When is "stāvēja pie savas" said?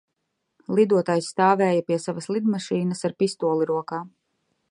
1.33-2.29